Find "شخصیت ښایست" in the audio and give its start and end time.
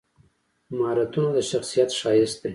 1.51-2.37